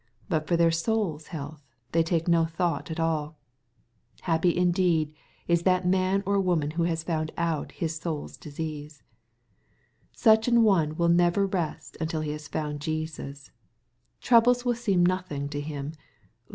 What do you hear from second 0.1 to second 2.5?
But for their soul's health they take no